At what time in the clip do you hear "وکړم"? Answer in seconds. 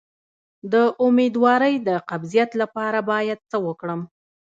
3.67-4.01